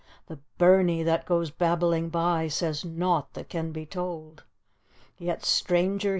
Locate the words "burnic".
0.57-1.05